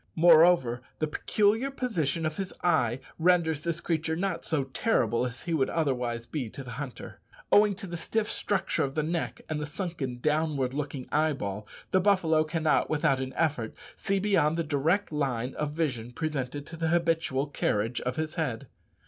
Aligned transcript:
Moreover, 0.15 0.81
the 0.97 1.05
peculiar 1.05 1.69
position 1.69 2.25
of 2.25 2.37
his 2.37 2.51
eye 2.63 3.01
renders 3.19 3.61
this 3.61 3.79
creature 3.79 4.15
not 4.15 4.43
so 4.43 4.63
terrible 4.63 5.27
as 5.27 5.43
he 5.43 5.53
would 5.53 5.69
otherwise 5.69 6.25
be 6.25 6.49
to 6.49 6.63
the 6.63 6.71
hunter. 6.71 7.19
Owing 7.51 7.75
to 7.75 7.85
the 7.85 7.95
stiff 7.95 8.27
structure 8.27 8.83
of 8.83 8.95
the 8.95 9.03
neck, 9.03 9.41
and 9.47 9.59
the 9.61 9.67
sunken, 9.67 10.17
downward 10.17 10.73
looking 10.73 11.07
eyeball, 11.11 11.67
the 11.91 12.01
buffalo 12.01 12.43
cannot, 12.43 12.89
without 12.89 13.19
an 13.19 13.33
effort, 13.33 13.75
see 13.95 14.17
beyond 14.17 14.57
the 14.57 14.63
direct 14.63 15.11
line 15.11 15.53
of 15.53 15.73
vision 15.73 16.13
presented 16.13 16.65
to 16.65 16.77
the 16.77 16.87
habitual 16.87 17.45
carriage 17.45 18.01
of 18.01 18.15
his 18.15 18.33
head. 18.41 18.65